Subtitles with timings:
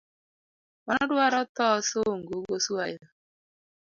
[0.85, 3.01] Mano dwaro tho sungu goswayo